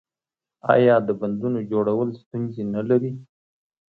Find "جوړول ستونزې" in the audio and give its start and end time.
1.71-2.63